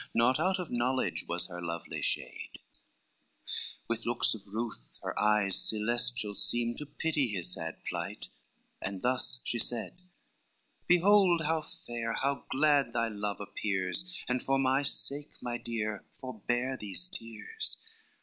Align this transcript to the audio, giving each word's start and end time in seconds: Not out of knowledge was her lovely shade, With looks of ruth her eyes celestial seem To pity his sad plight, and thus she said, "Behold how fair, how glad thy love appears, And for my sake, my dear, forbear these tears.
Not 0.15 0.39
out 0.39 0.57
of 0.57 0.71
knowledge 0.71 1.25
was 1.27 1.45
her 1.45 1.61
lovely 1.61 2.01
shade, 2.01 2.57
With 3.87 4.07
looks 4.07 4.33
of 4.33 4.47
ruth 4.47 4.97
her 5.03 5.13
eyes 5.21 5.57
celestial 5.69 6.33
seem 6.33 6.73
To 6.77 6.87
pity 6.87 7.27
his 7.27 7.53
sad 7.53 7.83
plight, 7.85 8.29
and 8.81 9.03
thus 9.03 9.41
she 9.43 9.59
said, 9.59 10.01
"Behold 10.87 11.41
how 11.45 11.61
fair, 11.61 12.13
how 12.13 12.45
glad 12.49 12.93
thy 12.93 13.09
love 13.09 13.39
appears, 13.39 14.23
And 14.27 14.41
for 14.41 14.57
my 14.57 14.81
sake, 14.81 15.33
my 15.39 15.59
dear, 15.59 16.03
forbear 16.17 16.75
these 16.77 17.07
tears. 17.07 17.77